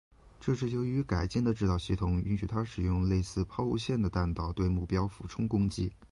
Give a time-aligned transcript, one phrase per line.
[0.39, 5.93] 这是由于改进的制导系统允许它使用类似抛物线的弹道对目标俯冲攻击。